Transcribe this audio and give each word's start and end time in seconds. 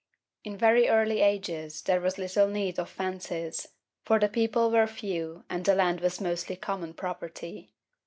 In 0.43 0.57
very 0.57 0.89
early 0.89 1.19
ages 1.21 1.83
there 1.83 2.01
was 2.01 2.17
little 2.17 2.47
need 2.47 2.79
of 2.79 2.89
fences, 2.89 3.67
for 4.01 4.17
the 4.17 4.27
people 4.27 4.71
were 4.71 4.87
few 4.87 5.43
and 5.47 5.63
the 5.63 5.75
land 5.75 6.01
was 6.01 6.19
mostly 6.19 6.55
common 6.55 6.95
property. 6.95 7.71